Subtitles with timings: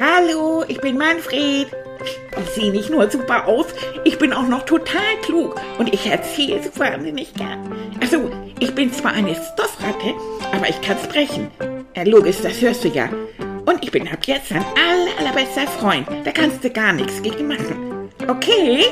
[0.00, 1.66] Hallo, ich bin Manfred.
[2.04, 3.66] Ich sehe nicht nur super aus,
[4.04, 7.74] ich bin auch noch total klug und ich erzähle so wahnsinnig gern.
[8.00, 8.30] Also,
[8.60, 10.14] ich bin zwar eine Stoffratte,
[10.52, 11.50] aber ich kann sprechen.
[11.96, 13.08] Ja, logisch, das hörst du ja.
[13.66, 16.06] Und ich bin ab jetzt dein aller, allerbester Freund.
[16.22, 18.10] Da kannst du gar nichts gegen machen.
[18.28, 18.84] Okay?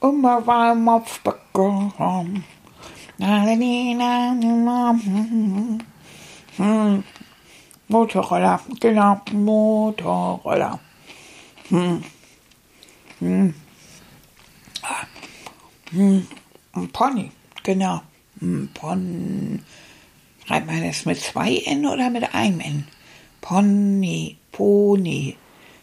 [0.00, 2.44] Immer war Mopf bekommen.
[7.88, 10.80] Motorroller, genau, Motorroller.
[11.68, 12.02] Hm.
[13.20, 13.54] Hm.
[15.90, 16.26] Hm.
[16.92, 17.30] Pony,
[17.62, 18.02] genau.
[18.40, 18.68] Hm.
[18.74, 19.62] Pon.
[20.46, 22.86] Schreibt man das mit zwei N oder mit einem N?
[23.40, 25.36] Pony, Pony.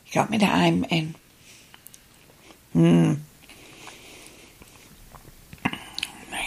[0.05, 1.15] Ich glaube mit einem N.
[2.73, 3.21] Hm.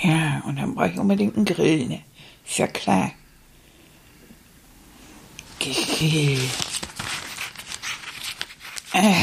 [0.03, 2.03] Ja, und dann brauche ich unbedingt einen Grill, ne?
[2.47, 3.13] Ist ja klar.
[5.59, 6.39] Grill.
[8.93, 9.15] Äh,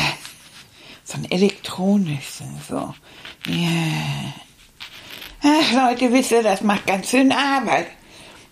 [1.04, 2.96] so ein elektronisches, so.
[3.48, 4.34] Ja.
[5.44, 7.88] Ach, Leute, wisst ihr, das macht ganz schön Arbeit.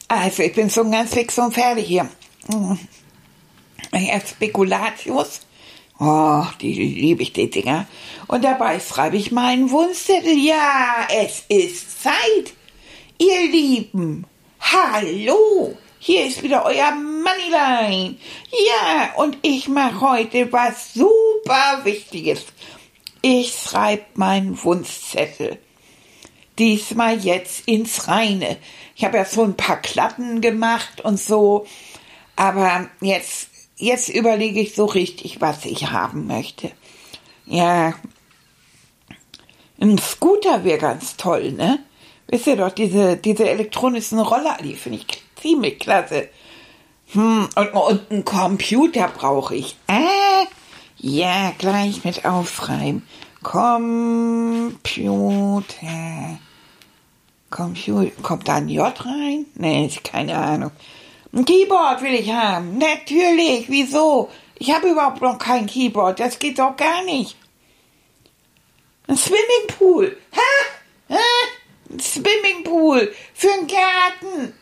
[0.08, 2.10] Also, ich bin schon ganz fix und fertig hier.
[2.48, 2.80] Hm.
[3.92, 5.42] Erst Spekulatius
[6.02, 7.86] Oh, die liebe ich, die Dinger.
[8.28, 10.38] Und dabei schreibe ich meinen Wunschzettel.
[10.38, 12.54] Ja, es ist Zeit.
[13.22, 14.26] Ihr Lieben,
[14.62, 15.78] hallo.
[16.00, 18.16] Hier ist wieder euer Moneyline.
[18.50, 22.46] Ja, und ich mache heute was super Wichtiges.
[23.22, 25.60] Ich schreibe meinen Wunschzettel.
[26.58, 28.56] Diesmal jetzt ins Reine.
[28.96, 31.68] Ich habe ja so ein paar Klappen gemacht und so.
[32.38, 36.72] Aber jetzt jetzt überlege ich so richtig, was ich haben möchte.
[37.46, 37.96] Ja,
[39.82, 41.84] ein Scooter wäre ganz toll, ne?
[42.32, 45.08] Wisst ihr doch, diese, diese elektronischen Roller, die finde ich
[45.42, 46.30] ziemlich klasse.
[47.14, 49.76] Hm, und, und einen Computer brauche ich.
[49.88, 50.46] Äh,
[50.98, 53.02] ja, gleich mit aufschreiben.
[53.42, 54.78] Computer.
[57.50, 58.12] Computer.
[58.22, 59.48] Kommt da ein J rein?
[59.56, 60.70] Nee, keine Ahnung.
[61.34, 62.78] Ein Keyboard will ich haben.
[62.78, 63.70] Natürlich.
[63.70, 64.30] Wieso?
[64.60, 66.20] Ich habe überhaupt noch kein Keyboard.
[66.20, 67.36] Das geht doch gar nicht.
[69.08, 70.16] Ein Swimmingpool.
[70.36, 70.79] Ha?
[71.98, 73.14] Swimmingpool.
[73.34, 74.54] Für einen Garten.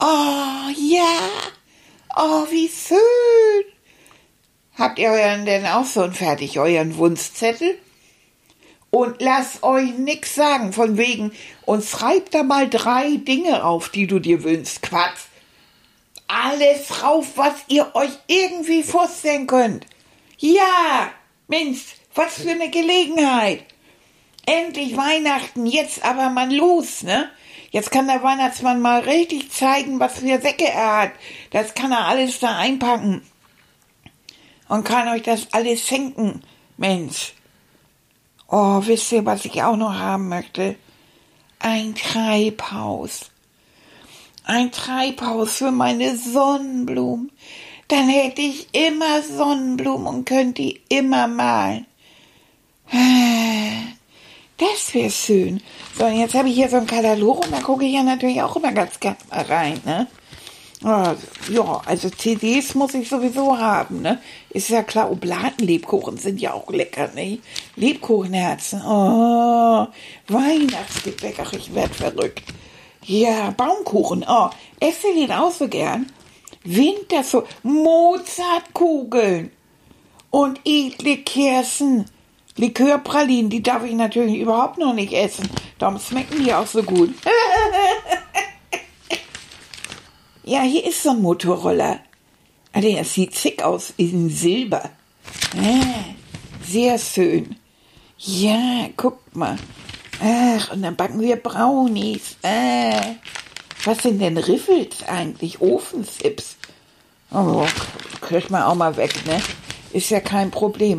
[0.00, 1.18] Oh, ja.
[2.16, 3.64] Oh, wie schön.
[4.76, 7.78] Habt ihr euren denn auch schon fertig, euren Wunschzettel?
[8.90, 11.32] Und lass euch nix sagen von wegen
[11.64, 14.82] und schreib da mal drei Dinge auf, die du dir wünschst.
[14.82, 15.30] Quatsch
[16.30, 19.86] alles drauf, was ihr euch irgendwie vorstellen könnt.
[20.38, 21.12] Ja,
[21.48, 21.80] Mensch,
[22.14, 23.64] was für eine Gelegenheit.
[24.50, 27.28] Endlich Weihnachten, jetzt aber mal los, ne?
[27.70, 31.12] Jetzt kann der Weihnachtsmann mal richtig zeigen, was für Säcke er hat.
[31.50, 33.22] Das kann er alles da einpacken.
[34.68, 36.42] Und kann euch das alles schenken,
[36.76, 37.34] Mensch.
[38.48, 40.74] Oh, wisst ihr, was ich auch noch haben möchte?
[41.60, 43.30] Ein Treibhaus
[44.50, 47.30] ein Treibhaus für meine Sonnenblumen.
[47.86, 51.86] Dann hätte ich immer Sonnenblumen und könnte die immer malen.
[54.60, 55.62] Das wäre schön.
[55.96, 58.42] So, und jetzt habe ich hier so einen Katalog und da gucke ich ja natürlich
[58.42, 60.06] auch immer ganz gerne mal rein, ne?
[60.82, 64.20] ja, also CDs muss ich sowieso haben, ne?
[64.48, 67.38] Ist ja klar, Oblatenlebkuchen sind ja auch lecker, ne?
[67.76, 69.88] Lebkuchenherzen, oh,
[70.28, 72.42] Weihnachtsgebäck, ach, ich werd verrückt.
[73.04, 74.24] Ja, Baumkuchen.
[74.26, 74.48] Oh,
[74.78, 76.06] esse den auch so gern.
[76.64, 79.50] Winter so Mozartkugeln
[80.30, 82.06] und edle Kerzen.
[82.56, 85.48] Likörpralinen, die darf ich natürlich überhaupt noch nicht essen.
[85.78, 87.14] Darum schmecken die auch so gut.
[90.44, 92.00] ja, hier ist so ein Motorroller.
[92.72, 94.90] Ah, der sieht zick aus, in Silber.
[95.56, 96.04] Ah,
[96.64, 97.56] sehr schön.
[98.18, 99.56] Ja, guck mal.
[100.22, 102.36] Ach, und dann backen wir Brownies.
[102.42, 103.14] Äh,
[103.84, 105.60] was sind denn Riffels eigentlich?
[105.60, 106.56] Ofensips.
[107.32, 107.64] Oh,
[108.20, 109.40] kriegt man auch mal weg, ne?
[109.92, 110.98] Ist ja kein Problem.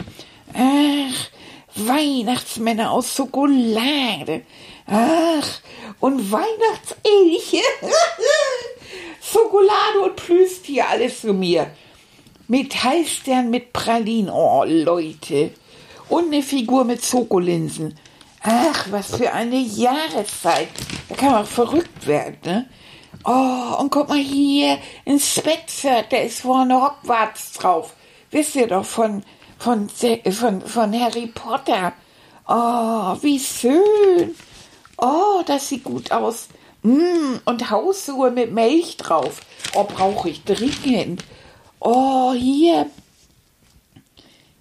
[0.54, 1.30] Ach,
[1.75, 4.44] Weihnachtsmänner aus Schokolade.
[4.88, 5.47] Ach,
[6.00, 7.63] und Weihnachtselche.
[9.21, 11.71] Schokolade und Plüschtier, alles zu mir.
[12.47, 14.29] Metallstern mit Pralinen.
[14.29, 15.51] Oh, Leute.
[16.09, 17.97] Und eine Figur mit Schokolinsen.
[18.44, 20.69] Ach, was für eine Jahreszeit.
[21.07, 22.69] Da kann man verrückt werden, ne?
[23.23, 27.94] Oh, und guck mal hier, ein Sweatshirt, der ist vorne Hogwarts drauf.
[28.31, 29.23] Wisst ihr doch von,
[29.62, 31.94] von, von, von Harry Potter.
[32.48, 34.36] Oh, wie schön.
[34.98, 36.48] Oh, das sieht gut aus.
[36.81, 39.42] Mm, und Hausschuhe mit Milch drauf.
[39.75, 41.24] Oh, brauche ich dringend.
[41.80, 42.90] Oh, hier.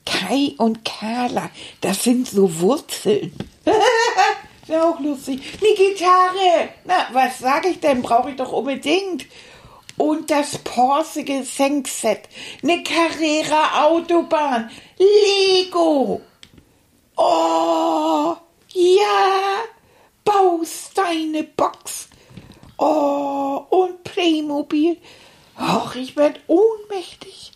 [0.04, 1.48] Kai und Carla,
[1.80, 3.32] das sind so Wurzeln.
[4.66, 5.40] Wäre auch lustig.
[5.62, 6.68] Eine Gitarre.
[6.84, 8.02] Na, was sage ich denn?
[8.02, 9.24] Brauche ich doch unbedingt.
[9.96, 12.28] Und das Porsche Gesenkset.
[12.62, 14.70] Eine Carrera Autobahn.
[14.98, 16.20] Lego.
[17.16, 18.36] Oh,
[18.68, 19.64] ja.
[20.24, 22.08] Bausteinebox.
[22.78, 24.96] Oh, und Playmobil.
[25.58, 27.52] Och, ich werd ohnmächtig.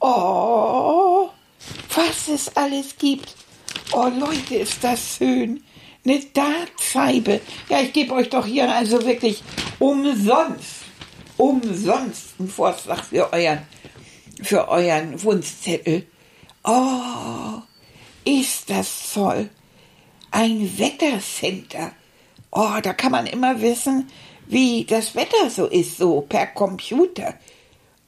[0.00, 1.30] Oh,
[1.94, 3.34] was es alles gibt.
[3.92, 5.64] Oh, Leute, ist das schön.
[6.04, 7.40] Eine Dartscheibe.
[7.68, 9.42] Ja, ich gebe euch doch hier also wirklich
[9.78, 10.84] umsonst,
[11.36, 13.66] umsonst einen Vorschlag für euren,
[14.42, 16.06] für euren Wunschzettel.
[16.64, 17.62] Oh,
[18.24, 19.50] ist das toll.
[20.30, 21.92] Ein Wettercenter.
[22.50, 24.10] Oh, da kann man immer wissen,
[24.46, 27.34] wie das Wetter so ist, so per Computer.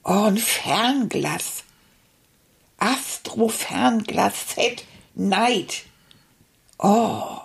[0.05, 1.65] Oh, ein Fernglas.
[2.79, 4.85] Astro-Fernglas Set
[5.15, 5.85] Night.
[6.79, 7.41] Oh,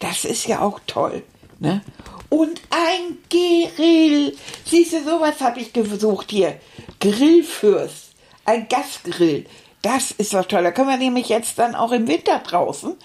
[0.00, 1.22] das ist ja auch toll.
[1.58, 1.82] Ne?
[2.28, 4.36] Und ein Grill.
[4.64, 6.60] Siehst du, sowas habe ich gesucht hier.
[7.00, 8.12] Grillfürst.
[8.44, 9.46] Ein Gasgrill.
[9.82, 10.62] Das ist doch toll.
[10.62, 12.96] Da können wir nämlich jetzt dann auch im Winter draußen.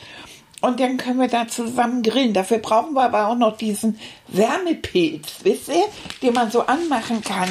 [0.61, 2.33] Und dann können wir da zusammen grillen.
[2.33, 3.99] Dafür brauchen wir aber auch noch diesen
[4.29, 5.83] Wärmepilz, wisst ihr,
[6.21, 7.49] den man so anmachen kann.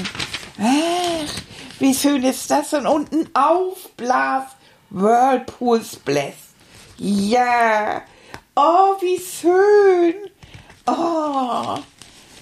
[0.59, 1.43] Ach,
[1.79, 2.73] wie schön ist das?
[2.73, 4.45] Und unten Aufblas
[4.89, 6.35] Whirlpool Splash.
[6.97, 8.03] Ja.
[8.55, 10.15] Oh, wie schön.
[10.87, 11.79] Oh.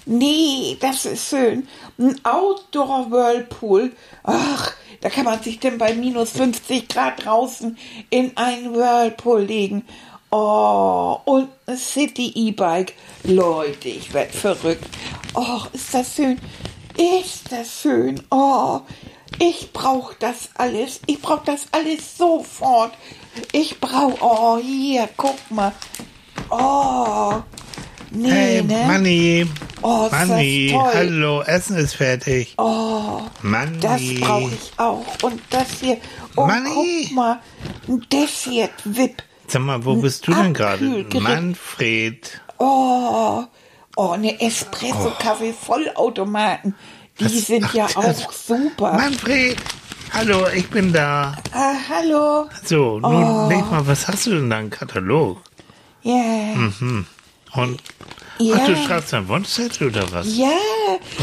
[0.05, 1.67] Nee, das ist schön.
[1.97, 3.93] Ein Outdoor Whirlpool.
[4.23, 7.77] Ach, da kann man sich denn bei minus 50 Grad draußen
[8.09, 9.85] in ein Whirlpool legen.
[10.31, 12.93] Oh, und ein City E-Bike.
[13.23, 14.83] Leute, ich werd verrückt.
[15.33, 16.39] Oh, ist das schön.
[16.97, 18.21] Ist das schön.
[18.31, 18.81] Oh,
[19.41, 21.01] ich brauch das alles.
[21.07, 22.93] Ich brauch das alles sofort.
[23.51, 25.71] Ich brauch, oh, hier, guck mal.
[26.51, 27.41] Oh,
[28.11, 28.83] nee, Hey, ne?
[28.85, 29.47] Manni.
[29.81, 32.53] Oh, Manni, hallo, Essen ist fertig.
[32.59, 33.79] Oh, Manni.
[33.79, 35.05] das brauche ich auch.
[35.23, 35.97] Und das hier.
[36.35, 37.05] Oh, Manni.
[37.07, 37.39] guck mal.
[37.87, 39.23] Ein Desert Whip.
[39.47, 41.03] Sag mal, wo bist du denn gerade?
[41.19, 42.41] Manfred.
[42.59, 43.43] Oh,
[43.95, 46.75] oh, eine Espresso-Kaffee-Vollautomaten.
[47.21, 48.93] Die Das- sind ach, ja auch super.
[48.93, 49.57] Manfred,
[50.11, 51.35] hallo, ich bin da.
[51.53, 52.47] Ah, hallo.
[52.65, 53.47] So, nun Oh.
[53.49, 55.39] leg mal, was hast du denn da im Katalog?
[56.03, 56.13] Ja.
[57.53, 57.79] Und,
[58.39, 58.55] Ja.
[58.59, 60.35] ach, du schreibst einen Wunschzettel oder was?
[60.35, 60.47] Ja,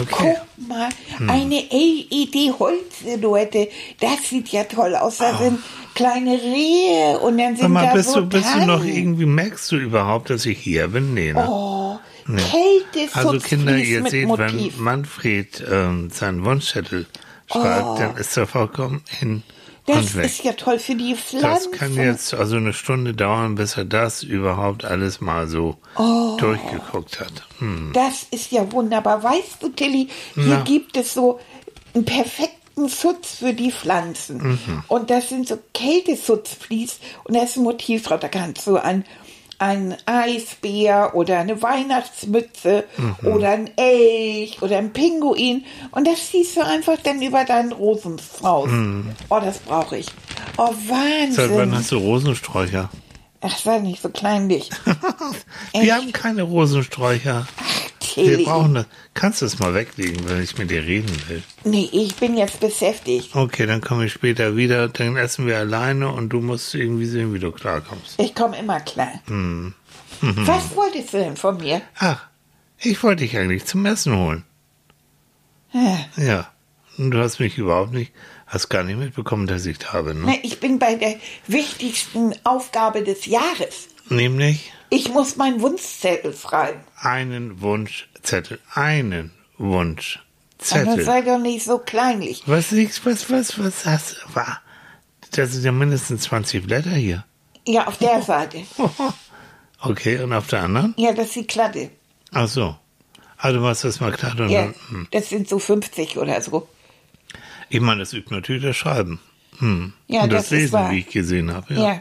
[0.01, 0.37] Okay.
[0.57, 0.89] guck mal,
[1.27, 3.69] eine LED-Holzsilhouette,
[4.01, 5.19] das sieht ja toll aus.
[5.19, 5.59] Da sind
[5.95, 9.27] kleine Rehe und dann sind Sag mal, da bist, so du, bist du noch irgendwie,
[9.27, 11.15] merkst du überhaupt, dass ich hier bin?
[11.15, 11.45] Nee, ne?
[11.49, 11.99] Oh,
[12.29, 12.41] Nee.
[12.43, 14.75] Kälte Also Kinder, ihr seht, Motiv.
[14.77, 17.07] wenn Manfred ähm, seinen Wunschzettel
[17.51, 19.43] schreibt, dann ist er vollkommen hin
[19.91, 19.95] Oh.
[19.95, 20.25] das und weg.
[20.27, 21.71] ist ja toll für die Pflanzen.
[21.73, 26.37] Das kann jetzt also eine Stunde dauern, bis er das überhaupt alles mal so Oh.
[26.39, 27.33] durchgeguckt hat.
[27.59, 27.93] Hm.
[27.95, 29.23] Das ist ja wunderbar.
[29.23, 30.61] Weißt du, Tilly, hier Na.
[30.61, 31.41] gibt es so
[31.95, 34.59] einen perfekten Schutz für die Pflanzen.
[34.67, 34.83] Mhm.
[34.89, 38.21] Und das sind so Kälteschutzflies und da ist ein Motiv drauf.
[38.21, 39.05] Da kannst du ein,
[39.59, 43.17] ein Eisbär oder eine Weihnachtsmütze Mhm.
[43.27, 45.65] oder ein Elch oder ein Pinguin.
[45.91, 48.71] Und das ziehst du einfach dann über deinen Rosenstrauß.
[49.29, 50.07] Oh, das brauche ich.
[50.57, 51.33] Oh, Mhm.
[51.33, 51.75] Seit wann Wahnsinn.
[51.75, 52.89] hast du Rosensträucher?
[53.41, 54.69] Ach, sei nicht so kleinlich.
[55.73, 55.93] Wir Echt?
[55.93, 57.47] haben keine Rosensträucher.
[58.19, 58.45] Wir Tilly.
[58.45, 58.87] brauchen das.
[59.15, 61.43] Kannst du es mal weglegen, wenn ich mit dir reden will?
[61.65, 63.35] Nee, ich bin jetzt beschäftigt.
[63.35, 64.89] Okay, dann komme ich später wieder.
[64.89, 68.21] Dann essen wir alleine und du musst irgendwie sehen, wie du klarkommst.
[68.21, 69.13] Ich komme immer klar.
[69.27, 69.75] Hm.
[70.21, 71.81] Was wolltest du denn von mir?
[71.99, 72.27] Ach,
[72.79, 74.45] ich wollte dich eigentlich zum Essen holen.
[75.73, 76.51] Ah, Ja.
[76.97, 78.11] Und du hast mich überhaupt nicht,
[78.49, 80.19] hast gar nicht mitbekommen, dass ich da bin.
[80.23, 80.27] Ne?
[80.33, 81.15] Ne, ich bin bei der
[81.47, 83.87] wichtigsten Aufgabe des Jahres.
[84.09, 86.81] Nämlich Ich muss meinen Wunschzettel schreiben.
[87.01, 88.59] einen Wunschzettel.
[88.75, 91.05] Einen Also Wunschzettel.
[91.05, 92.43] sei doch nicht so kleinlich.
[92.47, 94.61] Was, liegst- was, was, was hast wa-
[95.33, 97.25] Das sind ja mindestens 20 Blätter hier.
[97.67, 98.63] Ja, auf der Seite.
[99.81, 100.93] Okay, und auf der anderen?
[100.97, 101.91] Ja, das ist die Klatte.
[102.33, 102.77] Ach so.
[103.41, 104.33] Du machst das mal klar.
[104.41, 105.07] Und Ja, dann, hm.
[105.13, 106.69] das sind so 50 oder so.
[107.69, 109.21] Ich meine, das übt natürlich das Schreiben.
[109.59, 109.93] Hm.
[110.09, 111.75] Ja, und das, das Lesen, wie ich gesehen habe.
[111.75, 111.81] Ja.
[111.81, 112.01] Ja.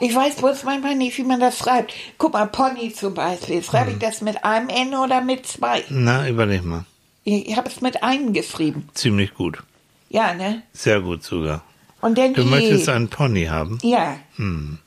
[0.00, 1.92] Ich weiß bloß manchmal nicht, wie man das schreibt.
[2.18, 3.62] Guck mal, Pony zum Beispiel.
[3.62, 3.92] Schreibe Hm.
[3.94, 5.84] ich das mit einem N oder mit zwei?
[5.88, 6.84] Na, überleg mal.
[7.24, 8.88] Ich habe es mit einem geschrieben.
[8.94, 9.58] Ziemlich gut.
[10.08, 10.62] Ja, ne?
[10.72, 11.62] Sehr gut sogar.
[12.00, 13.78] Und dann Du die- möchtest einen Pony haben?
[13.82, 14.16] Ja.
[14.36, 14.78] Hm.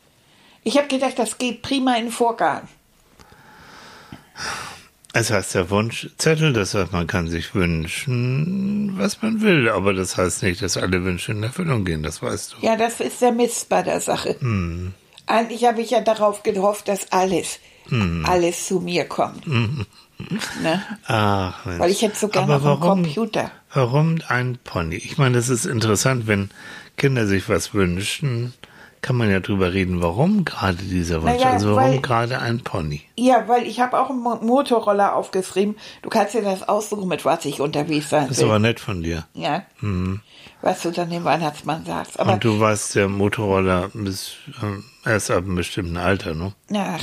[0.64, 2.68] Ich habe gedacht, das geht prima in den Vorgarten.
[5.14, 10.18] Es heißt der Wunschzettel, das heißt, man kann sich wünschen, was man will, aber das
[10.18, 12.66] heißt nicht, dass alle Wünsche in Erfüllung gehen, das weißt du.
[12.66, 14.36] Ja, das ist der Mist bei der Sache.
[14.40, 14.94] Hm.
[15.26, 18.24] Eigentlich habe ich ja darauf gehofft, dass alles, Hm.
[18.28, 19.46] alles zu mir kommt.
[20.62, 20.84] Ne?
[21.08, 21.80] Ach, Mensch.
[21.80, 23.52] Weil ich hätte so gerne aber noch einen Computer.
[23.74, 24.96] Warum ein Pony?
[24.96, 26.50] Ich meine, das ist interessant, wenn
[26.98, 28.54] Kinder sich was wünschen,
[29.02, 33.02] kann man ja drüber reden, warum gerade dieser Wunsch, Naja, also warum gerade ein Pony.
[33.18, 35.76] Ja, weil ich habe auch einen Mo Motorroller aufgeschrieben.
[36.02, 38.50] Du kannst dir das aussuchen, mit was ich unterwegs sein Das ist will.
[38.50, 39.26] aber nett von dir.
[39.34, 39.64] ja.
[40.62, 42.20] Was du dann dem Weihnachtsmann sagst.
[42.20, 44.34] Aber Und du weißt, der Motorroller ist
[45.06, 46.52] äh, erst ab einem bestimmten Alter, ne?
[46.68, 46.98] na,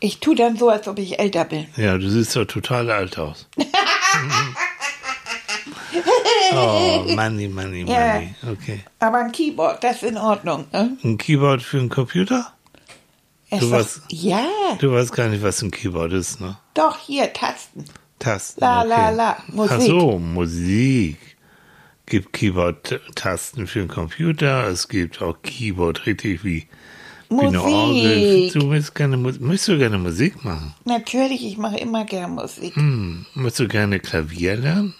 [0.00, 1.66] ich tu dann so, als ob ich älter bin.
[1.76, 3.48] Ja, du siehst doch total alt aus.
[6.54, 8.14] oh, Money, Money, Ja.
[8.14, 8.34] Money.
[8.50, 8.80] Okay.
[9.00, 10.66] Aber ein Keyboard, das ist in Ordnung.
[10.72, 10.96] Ne?
[11.02, 12.52] Ein Keyboard für einen Computer?
[13.50, 14.46] Es Du weißt- ja,
[14.78, 16.56] Du weißt gar nicht, was ein Keyboard ist, ne?
[16.74, 17.84] doch, hier, Tasten.
[18.18, 18.60] Tasten.
[18.60, 18.88] La, okay.
[18.88, 19.76] la, la, Musik.
[19.76, 21.18] Ach so, Musik.
[22.06, 24.66] Gibt Keyboard-Tasten für den Computer.
[24.68, 26.66] Es gibt auch Keyboard, richtig wie,
[27.30, 28.40] wie eine Orgel.
[28.42, 28.52] Musik.
[28.52, 30.74] Du willst gerne, möchtest du gerne Musik machen?
[30.84, 32.76] Natürlich, ich mache immer gern Musik.
[32.76, 33.24] Hm.
[33.34, 34.94] Möchtest du gerne Klavier lernen?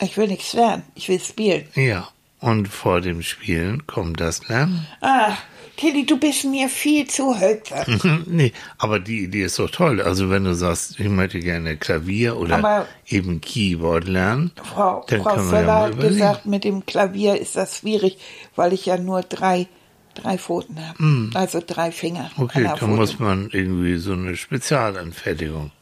[0.00, 1.66] Ich will nichts lernen, ich will spielen.
[1.74, 2.08] Ja.
[2.40, 4.86] Und vor dem Spielen kommt das Lernen?
[5.00, 5.36] Ah,
[5.78, 7.84] Tilly, du bist mir viel zu hölzer.
[8.26, 10.00] nee, aber die Idee ist doch toll.
[10.02, 15.22] Also wenn du sagst, ich möchte gerne Klavier oder Aber- eben Keyboard lernen, Frau, dann
[15.22, 18.18] Frau können wir Völler ja mal hat gesagt, mit dem Klavier ist das schwierig,
[18.54, 19.66] weil ich ja nur drei,
[20.14, 21.30] drei Pfoten habe.
[21.38, 22.30] Also drei Finger.
[22.38, 22.92] Okay, dann Pfote.
[22.92, 25.72] muss man irgendwie so eine Spezialanfertigung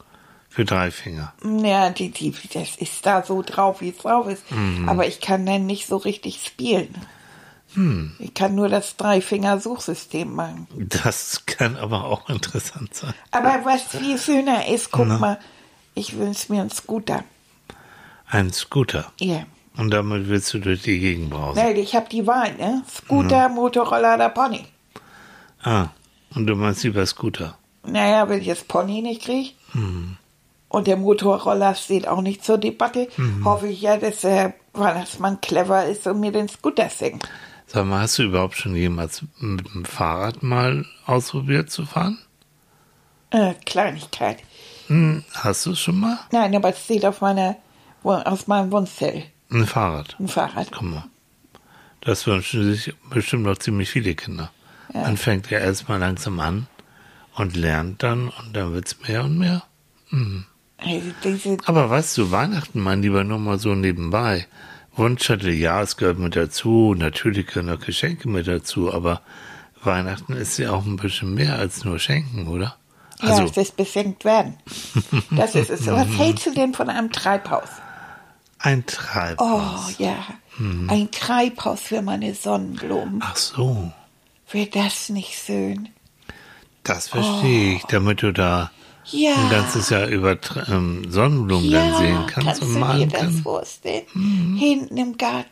[0.54, 1.32] für drei Finger.
[1.44, 4.48] Ja, die, die, das ist da so drauf, wie es drauf ist.
[4.52, 4.88] Mhm.
[4.88, 6.94] Aber ich kann dann nicht so richtig spielen.
[7.74, 8.14] Hm.
[8.20, 10.68] Ich kann nur das Drei-Finger-Suchsystem machen.
[10.78, 13.14] Das kann aber auch interessant sein.
[13.32, 15.40] Aber was viel schöner ist, guck mal,
[15.94, 17.24] ich wünsche mir einen Scooter.
[18.28, 19.10] Ein Scooter.
[19.18, 19.44] Ja.
[19.76, 21.60] Und damit willst du durch die Gegend brausen.
[21.60, 22.84] Weil ich habe die Wahl, ne?
[22.88, 23.56] Scooter, Mhm.
[23.56, 24.64] Motorroller oder Pony.
[25.64, 25.88] Ah,
[26.36, 27.58] und du meinst lieber Scooter.
[27.84, 30.16] Naja, wenn ich das Pony nicht kriege Mhm.
[30.74, 33.44] Und der Motorroller steht auch nicht zur Debatte, Mhm.
[33.44, 37.28] hoffe ich ja, dass der Weihnachtsmann clever ist und mir den Scooter schenkt.
[37.66, 42.18] Sag mal, hast du überhaupt schon jemals mit dem Fahrrad mal ausprobiert zu fahren?
[43.30, 44.38] Äh, Kleinigkeit.
[44.88, 46.18] Hm, hast du es schon mal?
[46.30, 47.56] Nein, aber es steht auf meiner,
[48.02, 49.24] aus meinem Wunschzettel.
[49.50, 50.16] Ein Fahrrad.
[50.20, 50.70] Ein Fahrrad.
[50.72, 51.04] Guck mal.
[52.00, 54.50] Das wünschen sich bestimmt noch ziemlich viele Kinder.
[54.92, 56.66] Man fängt ja erstmal langsam an
[57.34, 59.62] und lernt dann und dann wird's mehr und mehr.
[60.84, 64.46] Also Aber weißt du, Weihnachten, mein Lieber, nur mal so nebenbei.
[64.96, 66.94] Wunschzettel, ja, es gehört mit dazu.
[66.96, 69.22] Natürlich gehören auch Geschenke mit dazu, aber
[69.82, 72.76] Weihnachten ist ja auch ein bisschen mehr als nur Schenken, oder?
[73.20, 74.54] ja, Also, es ist beschenkt werden.
[75.30, 75.86] Das ist es.
[75.86, 77.68] Was hältst du denn von einem Treibhaus?
[78.58, 79.98] ein Oh, Treibhaus.
[79.98, 80.16] ja.
[80.88, 83.20] Ein Treibhaus für meine Sonnenblumen.
[83.22, 83.92] Ach so,
[84.50, 85.88] Wäre das nicht schön?
[86.84, 88.70] das verstehe ich, damit du da
[89.10, 89.34] Ja.
[89.34, 90.36] ein ganzes Jahr über
[90.68, 93.40] ähm, Sonnenblumen dann sehen kannst, kannst und du dir malen das kannst.
[93.40, 94.02] vorstellen?
[94.58, 95.48] Hinten im Garten.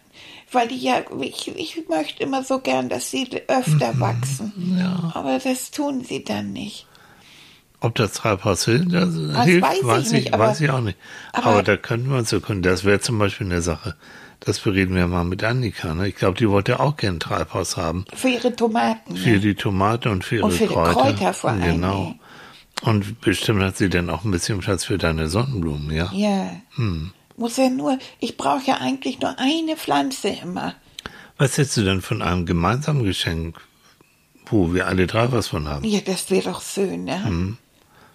[0.51, 4.77] Weil die ja, ich, ich möchte immer so gern, dass sie öfter wachsen.
[4.79, 5.11] Ja.
[5.15, 6.87] Aber das tun sie dann nicht.
[7.81, 10.71] Ob das Treibhaus hilft, das Das hilft weiß ich weiß, ich, nicht, aber- weiß ich
[10.71, 10.99] auch nicht.
[11.33, 12.63] aber- Aber, da könnten wir uns ja können.
[12.63, 13.97] Das wäre zum Beispiel eine Sache.
[14.41, 15.95] Das bereden wir mal mit Annika.
[15.95, 16.09] Ne?
[16.09, 18.05] Ich glaube, die wollte auch gerne ein Treibhaus haben.
[18.15, 19.17] Für ihre Tomaten.
[19.17, 19.41] Für ne?
[19.41, 20.93] die Tomate und für ihre Und für die Kräuter.
[20.93, 22.15] Kräuter vor allem, Genau.
[22.83, 26.11] Und bestimmt hat sie dann auch ein bisschen Platz für deine Sonnenblumen, ja?
[26.13, 26.51] Ja.
[26.75, 27.13] Hm.
[27.37, 30.75] Muss ja nur, ich brauche ja eigentlich nur eine Pflanze immer.
[31.39, 33.61] Was hättest du denn von einem gemeinsamen Geschenk,
[34.47, 35.85] wo wir alle drei was von haben?
[35.85, 37.25] Ja, das wäre doch schön, ne?
[37.25, 37.57] Hm.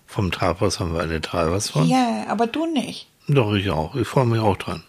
[0.06, 1.88] Vom Treibhaus haben wir alle drei was von?
[1.88, 3.08] Ja, aber du nicht.
[3.28, 3.96] Doch, ich auch.
[3.96, 4.84] Ich freue mich auch dran.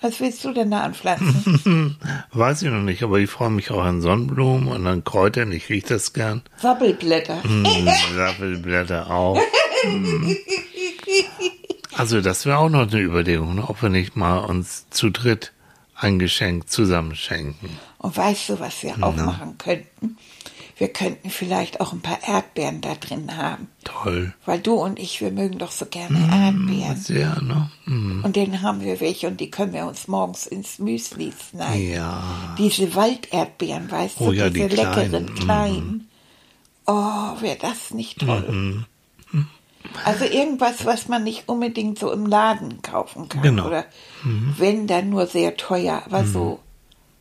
[0.00, 1.96] Was willst du denn da anpflanzen?
[2.32, 5.50] Weiß ich noch nicht, aber ich freue mich auch an Sonnenblumen und an Kräutern.
[5.52, 6.42] Ich rieche das gern.
[6.58, 7.42] Sabbelblätter.
[7.48, 7.66] Hm,
[8.14, 9.40] Sappelblätter auch.
[9.82, 10.36] Hm.
[11.94, 13.68] Also das wäre auch noch eine Überlegung, ne?
[13.68, 15.52] ob wir nicht mal uns zu dritt
[15.96, 17.70] ein Geschenk zusammenschenken.
[17.98, 20.16] Und weißt du, was wir auch machen könnten?
[20.78, 23.66] Wir könnten vielleicht auch ein paar Erdbeeren da drin haben.
[23.84, 24.32] Toll.
[24.46, 26.32] Weil du und ich, wir mögen doch so gerne Hm.
[26.32, 26.96] Erdbeeren.
[26.96, 27.70] Sehr, ne?
[27.84, 28.22] Hm.
[28.24, 31.90] Und dann haben wir welche und die können wir uns morgens ins Müsli schneiden.
[31.90, 32.22] Ja.
[32.58, 35.10] Diese Walderdbeeren, weißt du, Oh ja, diese die kleinen.
[35.26, 36.08] leckeren kleinen.
[36.86, 38.40] Oh, wäre das nicht toll.
[38.48, 38.84] Mhm.
[40.04, 43.42] Also irgendwas, was man nicht unbedingt so im Laden kaufen kann.
[43.42, 43.66] Genau.
[43.66, 43.84] Oder
[44.56, 46.02] wenn, dann nur sehr teuer.
[46.06, 46.60] Aber so,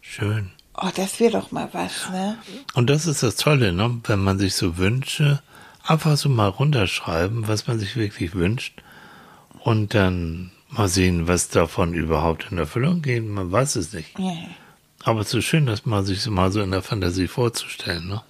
[0.02, 0.52] Schön.
[0.78, 2.38] Oh, das wäre doch mal was, ne?
[2.76, 4.00] Und das ist das Tolle, ne?
[4.04, 5.42] wenn man sich so Wünsche
[5.84, 8.84] einfach so mal runterschreiben, was man sich wirklich wünscht
[9.60, 13.26] und dann mal sehen, was davon überhaupt in Erfüllung geht.
[13.26, 14.20] Man weiß es nicht.
[14.20, 14.34] Ja.
[15.04, 18.08] Aber es ist schön, das mal sich so mal so in der Fantasie vorzustellen.
[18.08, 18.22] Ne?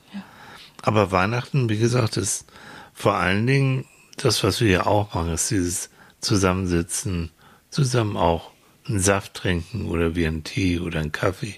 [0.84, 2.46] Aber Weihnachten, wie gesagt, ist
[2.94, 3.86] vor allen Dingen
[4.18, 5.90] das, was wir ja auch machen, ist dieses
[6.22, 7.32] Zusammensitzen,
[7.70, 8.52] zusammen auch
[8.88, 11.56] einen Saft trinken oder wie einen Tee oder einen Kaffee.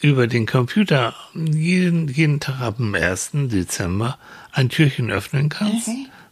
[0.00, 3.30] über den Computer jeden, jeden Tag ab dem 1.
[3.34, 4.18] Dezember
[4.52, 5.88] ein Türchen öffnen kannst.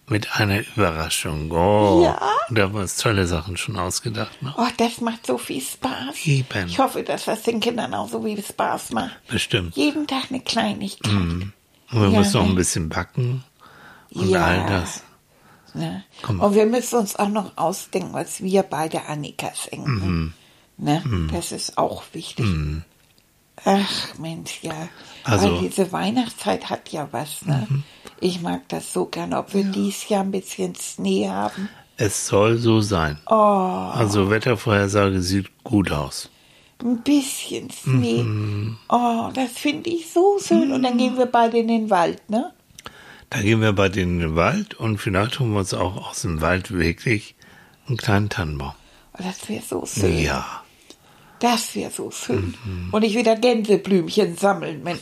[0.06, 1.50] Mit einer Überraschung.
[1.50, 2.02] Oh.
[2.04, 2.20] Ja.
[2.50, 4.42] Und da haben wir uns tolle Sachen schon ausgedacht.
[4.42, 4.52] Ne?
[4.58, 6.26] Oh, das macht so viel Spaß.
[6.26, 6.68] Eben.
[6.68, 9.16] Ich hoffe, dass das den Kindern auch so viel Spaß macht.
[9.28, 9.74] Bestimmt.
[9.76, 11.10] Jeden Tag eine Kleinigkeit.
[11.10, 11.52] Und
[11.90, 12.50] wir Ja, müssen noch ne?
[12.50, 13.44] ein bisschen backen
[14.10, 14.44] und Ja.
[14.44, 15.02] all das.
[15.72, 16.04] Ne?
[16.28, 20.06] Und wir müssen uns auch noch ausdenken, was wir beide Annika schenken.
[20.06, 20.32] Mhm.
[20.76, 21.02] Ne?
[21.32, 22.44] Das ist auch wichtig.
[23.64, 24.88] Ach Mensch, ja.
[25.24, 25.52] Also- Mhm.
[25.56, 27.42] Weil diese Weihnachtszeit hat ja was.
[27.46, 27.66] Ne?
[28.20, 31.68] Ich mag das so gerne, ob wir dies Jahr ein bisschen Schnee haben.
[31.96, 33.18] Es soll so sein.
[33.26, 36.30] Oh, Also Wettervorhersage sieht gut aus.
[36.82, 38.22] ein bisschen Schnee.
[38.24, 38.76] Mhm.
[38.88, 40.72] Oh, das finde ich so schön.
[40.72, 42.52] Und dann gehen wir beide in den Wald, ne?
[43.30, 46.22] Da gehen wir bei denen in den Wald und vielleicht holen wir uns auch aus
[46.22, 47.34] dem Wald wirklich
[47.86, 48.72] einen kleinen Tannenbaum.
[49.14, 50.18] Oh, das wäre so schön.
[50.18, 50.62] Ja.
[51.40, 52.54] Das wäre so schön.
[52.64, 52.88] Mhm.
[52.92, 55.00] Und ich wieder Gänseblümchen sammeln, Mensch.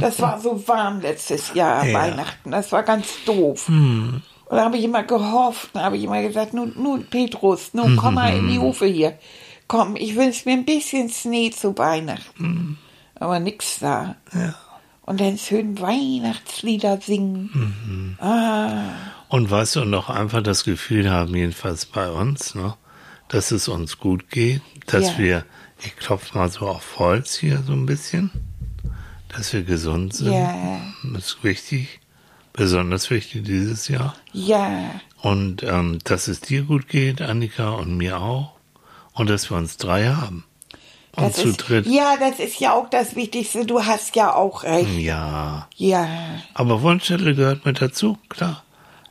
[0.00, 1.90] Das war so warm letztes Jahr, Ja.
[1.90, 1.94] Mhm.
[1.94, 2.50] Weihnachten.
[2.50, 3.68] Das war ganz doof.
[3.68, 7.96] Und da habe ich immer gehofft, da habe ich immer gesagt, nun, nun, Petrus, nun
[7.96, 8.50] komm mal in Mhm.
[8.50, 9.18] die Hufe hier.
[9.68, 12.42] Komm, ich wünsche mir ein bisschen Schnee zu Weihnachten.
[12.44, 12.76] Mhm.
[13.14, 14.16] Aber nix da.
[15.02, 17.50] Und dann schön Weihnachtslieder singen.
[18.18, 18.24] Mhm.
[18.26, 18.82] Ah,
[19.28, 22.74] Und weißt du, und noch einfach das Gefühl haben, jedenfalls bei uns, ne,
[23.28, 25.18] dass es uns gut geht, dass Ja.
[25.18, 25.44] wir,
[25.82, 28.30] ich klopfe mal so auf Holz hier so ein bisschen,
[29.28, 30.32] dass wir gesund sind.
[30.32, 30.80] Ja.
[31.12, 32.00] Das ist wichtig,
[32.52, 34.14] besonders wichtig dieses Jahr.
[34.32, 34.90] ja,
[35.22, 38.52] Und ähm, dass es dir gut geht, Annika und mir auch.
[39.12, 40.44] Und dass wir uns drei haben.
[41.16, 41.86] Und das zu ist, dritt.
[41.86, 43.66] ja, das ist ja auch das Wichtigste.
[43.66, 44.88] Du hast ja auch recht.
[44.96, 45.68] Ja.
[45.76, 46.08] Ja.
[46.54, 48.62] Aber Wunschzettel gehört mit dazu, klar.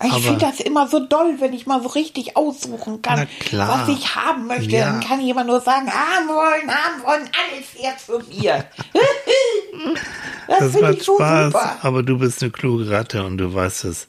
[0.03, 4.15] Ich finde das immer so doll, wenn ich mal so richtig aussuchen kann, was ich
[4.15, 4.75] haben möchte.
[4.75, 4.91] Ja.
[4.91, 8.65] Dann kann jemand nur sagen, haben wollen, haben wollen, alles jetzt von mir.
[10.47, 11.77] das Das finde macht Spaß, super.
[11.81, 14.07] aber du bist eine kluge Ratte und du weißt es.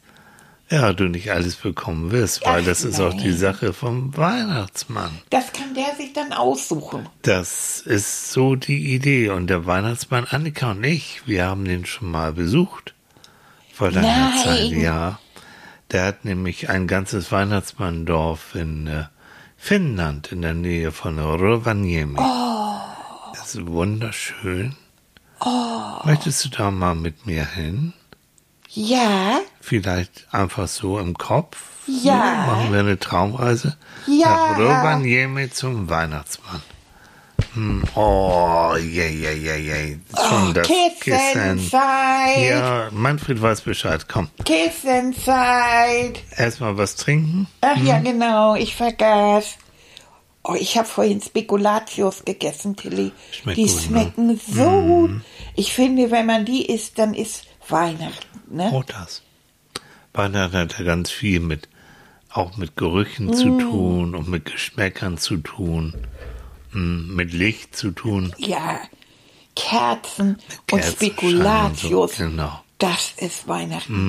[0.70, 3.38] Ja, du nicht alles bekommen wirst, weil Ach, das ist auch die nein.
[3.38, 5.18] Sache vom Weihnachtsmann.
[5.30, 7.08] Das kann der sich dann aussuchen.
[7.22, 9.30] Das ist so die Idee.
[9.30, 12.92] Und der Weihnachtsmann, Annika und ich, wir haben den schon mal besucht.
[13.72, 14.38] Vor langer Nein.
[14.44, 15.18] Zeit, ja.
[15.90, 19.04] Der hat nämlich ein ganzes Weihnachtsmanndorf in äh,
[19.56, 22.18] Finnland, in der Nähe von Rovaniemi.
[23.34, 24.76] Das ist wunderschön.
[26.04, 27.92] Möchtest du da mal mit mir hin?
[28.70, 31.58] Ja, Vielleicht einfach so im Kopf.
[31.86, 32.46] Ja.
[32.46, 33.76] Machen wir eine Traumreise.
[34.06, 34.28] Ja.
[34.28, 36.62] Nach Rovaniemi zum Weihnachtsmann.
[37.54, 37.82] Hm.
[37.94, 39.98] Oh, je, je, je, je.
[40.28, 41.00] Schon oh, das Kissen.
[41.00, 44.06] Kissenzeit, Ja, Manfred weiß Bescheid.
[44.08, 46.22] Komm, Kissenzeit.
[46.36, 47.46] erstmal was trinken.
[47.60, 49.56] Ach ja, genau, ich vergaß.
[50.44, 53.12] Oh, ich habe vorhin Spekulatius gegessen, Tilly.
[53.32, 53.80] Schmeckt die gut, ne?
[53.80, 55.10] schmecken so gut.
[55.56, 58.70] Ich finde, wenn man die isst, dann ist Weihnachten, ne?
[58.72, 59.22] Oh, das.
[60.14, 61.68] Weihnachten hat ja ganz viel mit,
[62.32, 63.58] auch mit Gerüchen zu Mm.
[63.58, 66.02] tun und mit Geschmäckern zu tun, hm,
[66.78, 68.34] mit Licht zu tun.
[68.38, 68.80] Ja,
[69.54, 70.38] Kerzen
[70.70, 72.16] und Spekulatius.
[72.16, 72.60] so, genau.
[72.78, 74.06] Das ist Weihnachten.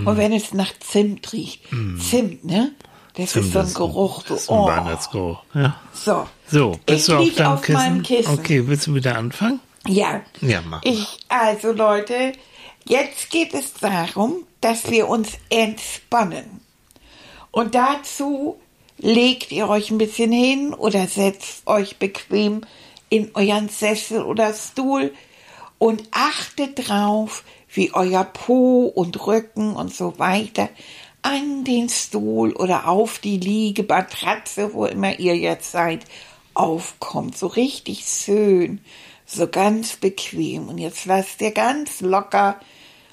[0.00, 0.06] noch.
[0.10, 1.62] Und wenn es nach Zimt riecht.
[1.98, 2.72] Zimt, ne?
[3.14, 4.24] Das ist so ein Geruch.
[4.26, 4.66] So, oh.
[4.66, 5.42] Weihnachtsgeruch.
[5.52, 5.78] Ja.
[5.92, 6.26] So.
[6.46, 7.74] So, bist ich du auf deinem auf Kissen?
[7.74, 8.32] meinem Kissen.
[8.32, 9.60] Okay, willst du wieder anfangen?
[9.86, 10.22] Ja.
[10.40, 10.80] Ja, mach.
[10.84, 12.32] Ich, also Leute,
[12.84, 16.60] Jetzt geht es darum, dass wir uns entspannen.
[17.50, 18.58] Und dazu
[19.02, 22.62] legt ihr euch ein bisschen hin oder setzt euch bequem
[23.10, 25.12] in euren Sessel oder Stuhl
[25.78, 30.68] und achtet drauf, wie euer Po und Rücken und so weiter
[31.22, 36.04] an den Stuhl oder auf die Liege, Matratze, wo immer ihr jetzt seid,
[36.54, 37.36] aufkommt.
[37.36, 38.80] So richtig schön,
[39.26, 40.68] so ganz bequem.
[40.68, 42.58] Und jetzt lasst ihr ganz locker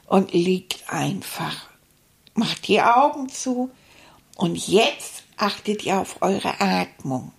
[0.07, 1.69] und liegt einfach.
[2.33, 3.69] Macht die Augen zu
[4.35, 7.31] und jetzt achtet ihr auf eure Atmung.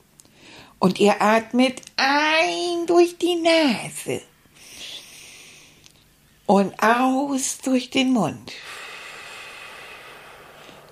[0.78, 4.22] Und ihr atmet ein durch die Nase
[6.46, 8.52] und aus durch den Mund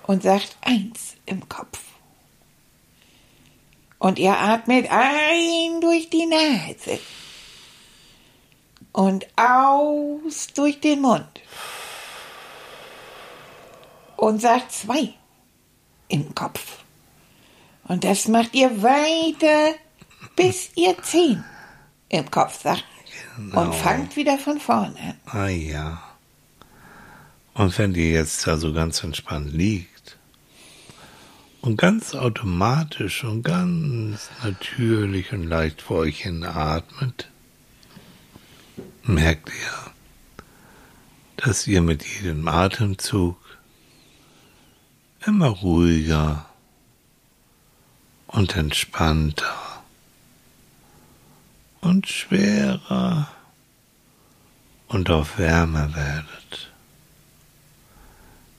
[0.03, 1.79] und sagt eins im Kopf.
[3.97, 6.99] Und ihr atmet ein durch die Nase
[8.93, 11.41] und aus durch den Mund
[14.17, 15.13] und sagt zwei
[16.07, 16.79] im Kopf.
[17.89, 19.75] Und das macht ihr weiter,
[20.35, 21.43] bis ihr zehn
[22.09, 22.85] im Kopf sagt.
[23.35, 23.63] Genau.
[23.63, 25.15] Und fangt wieder von vorne an.
[25.25, 26.03] Ah ja.
[27.55, 30.17] Und wenn ihr jetzt da so ganz entspannt liegt
[31.61, 37.27] und ganz automatisch und ganz natürlich und leicht vor euch hin atmet,
[39.03, 40.43] merkt ihr,
[41.37, 43.37] dass ihr mit jedem Atemzug
[45.25, 46.48] immer ruhiger
[48.29, 49.83] und entspannter
[51.81, 53.27] und schwerer
[54.87, 56.71] und auf Wärme werdet.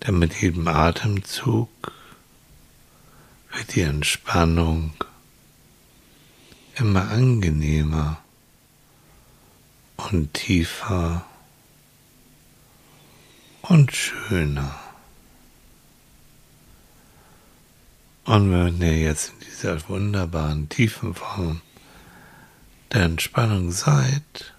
[0.02, 1.68] Denn mit jedem Atemzug
[3.52, 4.92] wird die Entspannung
[6.74, 8.18] immer angenehmer
[9.96, 11.24] und tiefer
[13.62, 14.89] und schöner.
[18.30, 21.62] Und wenn ihr jetzt in dieser wunderbaren tiefen Form
[22.92, 24.54] der Entspannung seid,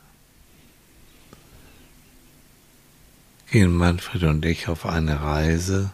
[3.49, 5.93] gehen Manfred und ich auf eine Reise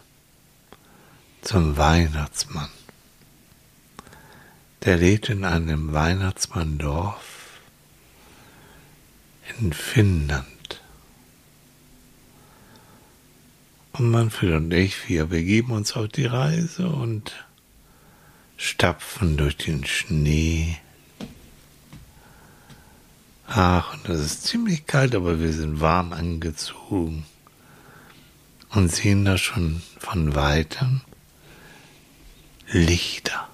[1.40, 2.68] zum Weihnachtsmann.
[4.84, 7.60] Der lebt in einem Weihnachtsmanndorf
[9.56, 10.82] in Finnland.
[13.92, 17.44] Und Manfred und ich, wir begeben uns auf die Reise und
[18.58, 20.76] stapfen durch den Schnee.
[23.46, 27.24] Ach, und es ist ziemlich kalt, aber wir sind warm angezogen
[28.70, 31.00] und sehen da schon von weitem
[32.70, 33.48] Lichter.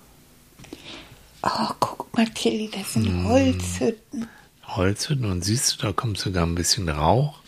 [1.42, 3.28] Oh, guck mal, Tilly, das sind mm.
[3.28, 4.28] Holzhütten.
[4.66, 7.38] Holzhütten und siehst du, da kommt sogar ein bisschen Rauch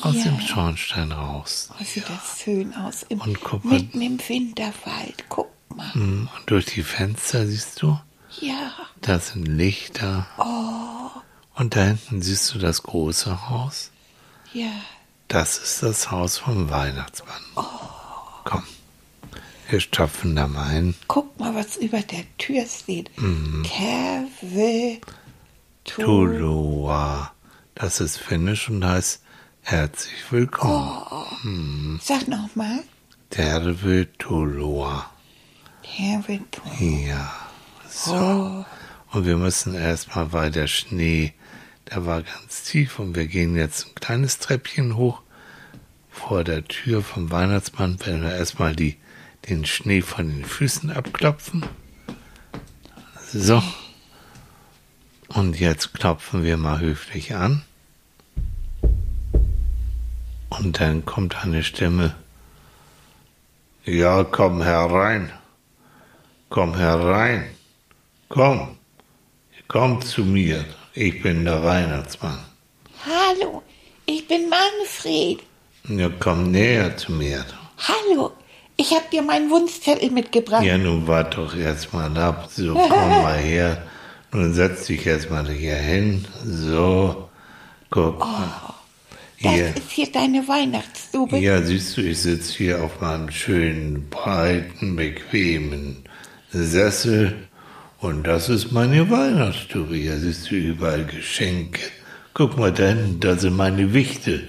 [0.00, 0.24] aus ja.
[0.24, 1.70] dem Schornstein raus.
[1.72, 2.14] Oh, sieht ja.
[2.14, 3.04] das schön aus.
[3.08, 5.24] Im, und guck mal, mitten im Winterwald.
[5.28, 5.53] Guck
[5.94, 7.98] und durch die Fenster siehst du?
[8.40, 8.72] Ja.
[9.00, 10.26] Da sind Lichter.
[10.38, 11.10] Oh.
[11.54, 13.90] Und da hinten siehst du das große Haus.
[14.52, 14.72] Ja.
[15.28, 17.42] Das ist das Haus vom Weihnachtsmann.
[17.56, 17.64] Oh.
[18.44, 18.62] Komm,
[19.68, 20.94] wir stopfen da mal hin.
[21.08, 23.10] Guck mal, was über der Tür steht.
[23.18, 23.64] Mhm.
[25.84, 27.32] Tulua.
[27.74, 29.22] Das ist Finnisch und heißt
[29.62, 31.02] herzlich willkommen.
[31.10, 31.24] Oh.
[31.42, 32.00] Mhm.
[32.02, 32.84] Sag nochmal.
[33.30, 35.10] Tervetuloa.
[35.84, 37.06] Tervetuloa.
[37.06, 37.32] Ja.
[37.88, 38.14] So.
[38.14, 38.64] Oh.
[39.16, 41.32] Und wir müssen erstmal, weil der Schnee
[41.90, 45.20] der war ganz tief und wir gehen jetzt ein kleines Treppchen hoch.
[46.10, 48.96] Vor der Tür vom Weihnachtsmann werden wir erstmal die,
[49.48, 51.66] den Schnee von den Füßen abklopfen.
[53.32, 53.62] So.
[55.28, 57.62] Und jetzt klopfen wir mal höflich an.
[60.48, 62.14] Und dann kommt eine Stimme.
[63.84, 65.32] Ja, komm herein.
[66.54, 67.46] Komm herein.
[68.28, 68.76] Komm.
[69.66, 70.64] Komm zu mir.
[70.92, 72.38] Ich bin der Weihnachtsmann.
[73.04, 73.64] Hallo,
[74.06, 75.42] ich bin Manfred.
[75.88, 77.44] Ja, komm näher zu mir.
[77.88, 78.34] Hallo,
[78.76, 80.62] ich hab dir meinen Wunschzettel mitgebracht.
[80.62, 82.48] Ja, nun wart doch jetzt mal ab.
[82.48, 82.88] So, komm
[83.24, 83.82] mal her.
[84.30, 86.24] Nun setz dich jetzt mal hier hin.
[86.44, 87.30] So,
[87.90, 88.74] guck oh, mal.
[89.38, 89.72] Hier.
[89.72, 91.36] Das ist hier deine Weihnachtsstube.
[91.36, 96.03] Ja, siehst du, ich sitze hier auf meinem schönen, breiten, bequemen
[96.54, 97.34] Sessel
[97.98, 99.96] und das ist meine Weihnachtsstube.
[99.96, 101.80] Hier siehst du überall Geschenke.
[102.32, 104.42] Guck mal denn, da sind meine Wichte.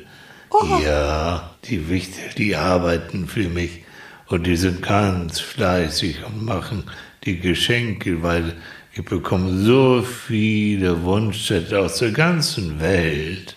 [0.51, 0.79] Oh.
[0.83, 3.83] Ja, die Wichte, die arbeiten für mich.
[4.27, 6.83] Und die sind ganz fleißig und machen
[7.23, 8.53] die Geschenke, weil
[8.93, 13.55] ich bekomme so viele Wunschzettel aus der ganzen Welt.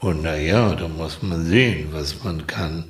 [0.00, 2.84] Und naja, da muss man sehen, was man kann,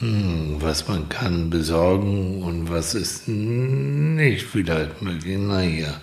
[0.00, 5.36] was man kann besorgen und was ist nicht vielleicht möglich.
[5.38, 6.00] Naja.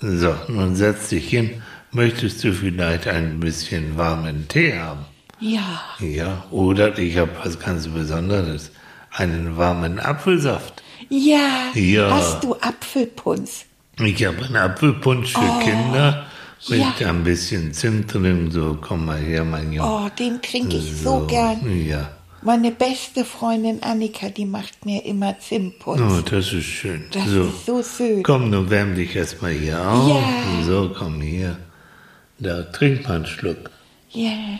[0.00, 1.62] So, nun setz dich hin.
[1.92, 5.04] Möchtest du vielleicht ein bisschen warmen Tee haben?
[5.40, 5.80] Ja.
[6.00, 8.70] Ja, oder ich habe was ganz Besonderes.
[9.10, 10.82] Einen warmen Apfelsaft.
[11.08, 11.70] Ja.
[11.74, 12.10] Ja.
[12.10, 13.64] Hast du Apfelpunsch?
[13.98, 16.26] Ich habe einen Apfelpunsch für Kinder
[16.68, 17.08] mit Oh, ja.
[17.08, 18.50] ein bisschen Zimt drin.
[18.50, 19.88] So, komm mal her, mein Junge.
[19.88, 21.58] Oh, den trinke ich so gern.
[21.86, 22.10] Ja.
[22.42, 26.00] Meine beste Freundin Annika, die macht mir immer Zimtpunsch.
[26.00, 27.04] Oh, das ist schön.
[27.12, 27.42] Das so.
[27.42, 28.22] ist so schön.
[28.22, 30.22] Komm, nun wärm dich erstmal hier auf.
[30.22, 30.64] Ja.
[30.64, 31.58] So, komm hier.
[32.38, 33.70] Da, trink mal einen Schluck.
[34.10, 34.58] Ja.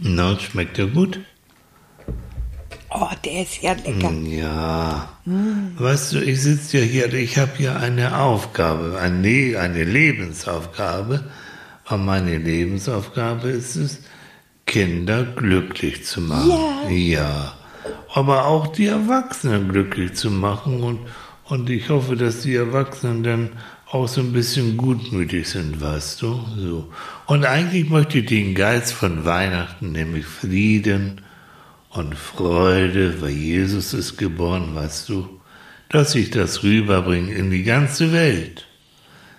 [0.00, 1.20] Na, schmeckt dir gut?
[2.90, 4.12] Oh, der ist ja lecker.
[4.12, 5.08] Ja.
[5.78, 11.24] Weißt du, ich sitze ja hier, ich habe hier eine Aufgabe, eine, eine Lebensaufgabe.
[11.88, 14.00] Und meine Lebensaufgabe ist es,
[14.68, 16.50] Kinder glücklich zu machen.
[16.88, 16.88] Ja.
[16.90, 17.54] Ja.
[18.14, 20.84] Aber auch die Erwachsenen glücklich zu machen.
[20.84, 21.00] Und,
[21.44, 23.50] und ich hoffe, dass die Erwachsenen dann
[23.90, 26.40] auch so ein bisschen gutmütig sind, weißt du?
[26.56, 26.92] So.
[27.26, 31.22] Und eigentlich möchte ich den Geist von Weihnachten, nämlich Frieden,
[31.90, 35.40] und Freude, weil Jesus ist geboren, weißt du,
[35.88, 38.66] dass ich das rüberbringe in die ganze Welt.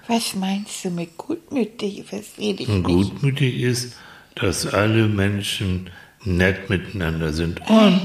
[0.08, 2.04] Was meinst du mit gutmütig?
[2.06, 3.96] Verstehe dich gutmütig ist,
[4.41, 5.89] dass alle Menschen
[6.23, 7.62] nett miteinander sind.
[7.69, 8.02] Und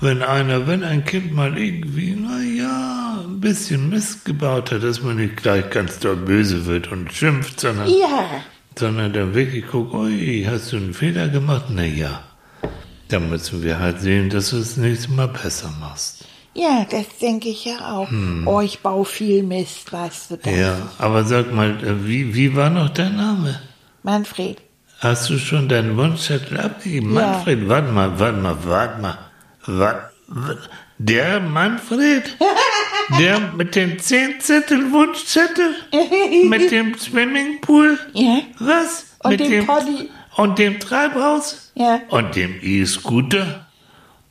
[0.00, 5.16] wenn einer, wenn ein Kind mal irgendwie, naja, ein bisschen Mist gebaut hat, dass man
[5.16, 8.28] nicht gleich ganz doll böse wird und schimpft, sondern, Ja.
[8.76, 11.66] sondern dann wirklich guckt, ui, hast du einen Fehler gemacht?
[11.68, 12.24] Na ja.
[13.08, 16.24] Dann müssen wir halt sehen, dass du es nächstes Mal besser machst.
[16.54, 18.08] Ja, das denke ich ja auch.
[18.44, 20.52] Oh, ich baue viel Mist, weißt du das?
[20.52, 20.60] Hm.
[20.60, 23.60] Ja, aber sag mal, äh, wie, wie war noch dein Name?
[24.02, 24.58] Manfred.
[25.02, 27.12] Hast du schon deinen Wunschzettel abgegeben?
[27.16, 27.32] Ja.
[27.32, 30.08] Manfred, warte mal, warte mal, warte mal.
[30.98, 32.36] Der Manfred?
[33.18, 35.74] Der mit den zehn Zettel Wunschzettel?
[36.48, 37.98] Mit dem Swimmingpool?
[38.12, 38.42] Ja.
[38.60, 39.16] Was?
[39.18, 40.08] Und mit dem Poddy.
[40.36, 41.72] Und dem Treibhaus?
[41.74, 42.00] Ja.
[42.08, 43.66] Und dem E-Scooter?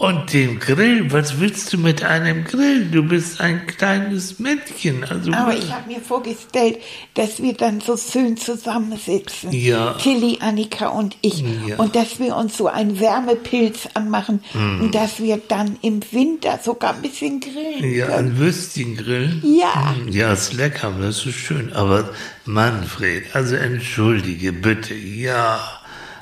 [0.01, 1.11] Und dem Grill?
[1.13, 2.85] Was willst du mit einem Grill?
[2.89, 5.03] Du bist ein kleines Mädchen.
[5.03, 6.79] Also Aber ich habe mir vorgestellt,
[7.13, 9.51] dass wir dann so schön zusammensitzen.
[9.51, 9.93] Ja.
[9.93, 11.43] Tilly, Annika und ich.
[11.67, 11.75] Ja.
[11.77, 14.81] Und dass wir uns so einen Wärmepilz anmachen Hm.
[14.81, 18.29] und dass wir dann im Winter sogar ein bisschen grillen Ja, können.
[18.31, 19.41] ein Würstchen grillen?
[19.45, 19.95] Ja.
[19.95, 21.73] Hm, Ja, ist lecker, das ist schön.
[21.73, 22.09] Aber
[22.45, 25.59] Manfred, also entschuldige bitte, ja.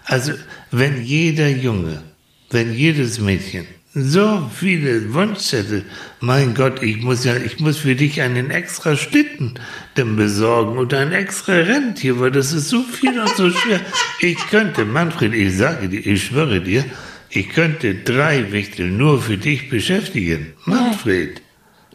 [0.03, 0.33] Also,
[0.71, 2.01] wenn jeder Junge,
[2.49, 5.83] wenn jedes Mädchen so viele Wunschzettel,
[6.19, 9.55] mein Gott, ich muss ja, ich muss für dich einen extra Schlitten
[9.95, 13.81] dann besorgen oder ein extra Rentier, weil das ist so viel und so schwer.
[14.19, 16.85] Ich könnte, Manfred, ich sage dir, ich schwöre dir,
[17.29, 20.53] ich könnte drei Wichtel nur für dich beschäftigen.
[20.65, 21.41] Manfred.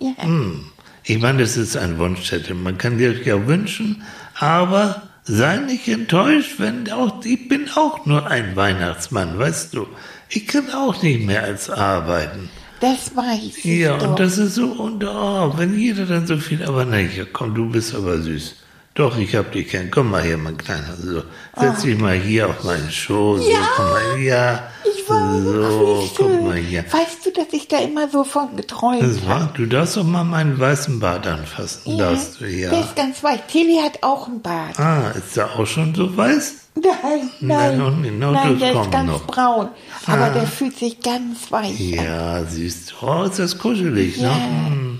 [0.00, 0.14] Ja.
[0.18, 0.64] Hm.
[1.04, 2.56] Ich meine, das ist ein Wunschzettel.
[2.56, 4.02] Man kann dir ja wünschen,
[4.34, 9.86] aber sei nicht enttäuscht, wenn auch, ich bin auch nur ein Weihnachtsmann, weißt du.
[10.28, 12.50] Ich kann auch nicht mehr als arbeiten.
[12.80, 14.08] Das weiß ich Ja, doch.
[14.08, 17.70] und das ist so, und oh, wenn jeder dann so viel, aber ja, komm, du
[17.70, 18.56] bist aber süß.
[18.96, 19.90] Doch, ich hab dich gern.
[19.90, 20.94] Komm mal her, mein Kleiner.
[20.96, 21.22] So,
[21.58, 23.40] setz dich mal hier auf meinen Schoß.
[23.44, 23.52] So, Ah.
[23.52, 23.68] Ja.
[23.76, 24.62] komm mal, ja.
[24.84, 26.84] ich war so, guck mal hier.
[26.92, 30.22] Weißt du, dass ich da immer so von geträumt Das war, du darfst doch mal
[30.22, 31.98] meinen weißen Bart anfassen.
[31.98, 32.70] Darfst du, ja.
[32.70, 33.40] Der ist ganz weich.
[33.48, 34.78] Tilly hat auch einen Bart.
[34.78, 36.54] Ah, ist er auch schon so weiß?
[36.76, 38.18] Nein, Nein, nein.
[38.18, 39.26] No, nein, das der ist ganz noch.
[39.26, 39.68] braun.
[40.06, 40.30] Aber Ah.
[40.30, 42.04] der fühlt sich ganz weich an.
[42.04, 43.06] Ja, siehst du.
[43.06, 44.28] Oh, ist das kuschelig, Ja.
[44.34, 44.66] ne?
[44.70, 44.98] Hm.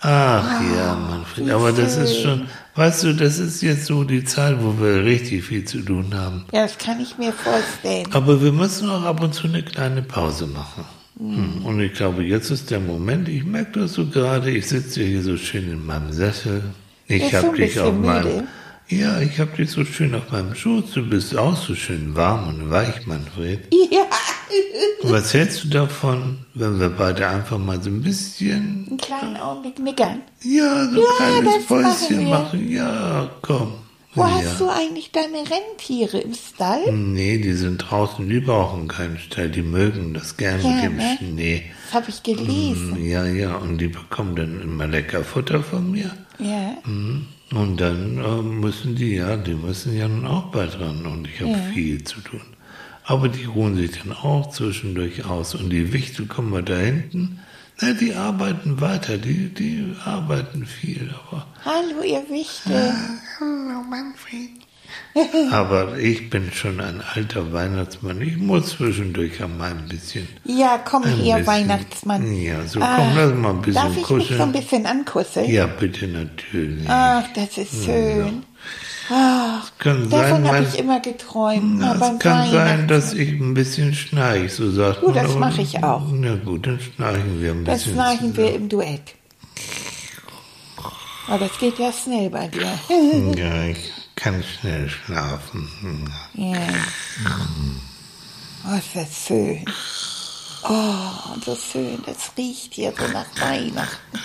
[0.00, 1.46] Ach ja, Manfred.
[1.46, 5.04] wie Aber das ist schon, weißt du, das ist jetzt so die Zeit, wo wir
[5.04, 6.44] richtig viel zu tun haben.
[6.52, 8.06] Ja, das kann ich mir vorstellen.
[8.12, 10.84] Aber wir müssen auch ab und zu eine kleine Pause machen.
[11.18, 11.64] Hm.
[11.64, 15.22] Und ich glaube, jetzt ist der Moment, ich merke das so gerade, ich sitze hier
[15.22, 16.62] so schön in meinem Sessel.
[17.08, 18.46] Ich habe dich auf meinem?
[18.88, 20.92] Ja, ich habe dich so schön auf meinem Schoß.
[20.94, 23.60] Du bist auch so schön warm und weich, Manfred.
[23.90, 24.06] Ja,
[25.02, 29.78] Was hältst du davon, wenn wir beide einfach mal so ein bisschen, einen kleinen Augenblick
[29.78, 30.22] nickern.
[30.42, 32.28] ja, so ein Ja, kleines machen Päuschen wir.
[32.28, 32.70] machen?
[32.70, 33.72] Ja, komm.
[34.14, 34.30] Wo ja.
[34.36, 36.90] hast du eigentlich deine Rentiere im Stall?
[36.92, 40.96] Nee, die sind draußen, die brauchen keinen Stall, die mögen das gerne Ja, mit dem
[40.96, 41.18] ne?
[41.18, 41.62] Schnee.
[41.84, 42.94] Das habe ich gelesen.
[42.98, 46.10] Mm, Ja, ja, und die bekommen dann immer lecker Futter von mir.
[46.38, 46.78] Ja.
[46.90, 51.26] Mm, Und dann äh, müssen die, ja, die müssen ja nun auch bald ran und
[51.28, 51.58] ich habe Ja.
[51.72, 52.42] viel zu tun.
[53.04, 57.40] Aber die ruhen sich dann auch zwischendurch aus und die Wichtel kommen wir da hinten.
[57.80, 62.92] Na, die arbeiten weiter, die, die arbeiten viel, aber Hallo, ihr Wichtel.
[63.40, 64.50] Hallo Manfred.
[65.52, 68.20] Aber ich bin schon ein alter Weihnachtsmann.
[68.20, 70.28] Ich muss zwischendurch auch mal ein bisschen.
[70.44, 72.32] Ja, komm ein her, bisschen- Weihnachtsmann.
[72.34, 74.52] Ja, so Ah, komm, lass mal ein bisschen Darf ich mich so ein kuscheln.
[74.52, 75.50] bisschen ankuscheln?
[75.50, 76.88] Ja, bitte, natürlich.
[76.88, 78.42] Ach, das ist schön.
[79.10, 81.78] Ach, Kann davon habe ich immer geträumt.
[81.78, 85.58] Na, es kann sein, dass ich ein bisschen schnarch, so sagt Du, das aber- mach
[85.58, 86.02] ich auch.
[86.12, 87.94] Na gut, dann schnarchen wir ein Das bisschen.
[87.94, 88.62] schnarchen wir zusammen.
[88.64, 89.00] im Duett.
[91.26, 92.66] Aber das geht ja schnell bei dir.
[93.36, 95.68] Ja, ich kann schnell schlafen.
[95.80, 96.12] Hm.
[96.34, 96.58] Ja.
[98.66, 99.64] Oh, ist das schön.
[100.64, 102.02] Oh, so schön.
[102.04, 104.18] Das riecht hier so nach Weihnachten.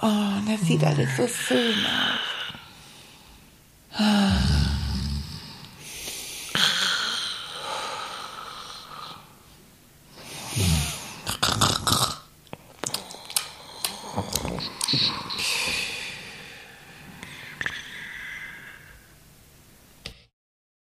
[0.00, 2.20] Oh, das sieht alles so schön aus.
[3.98, 4.32] Ah.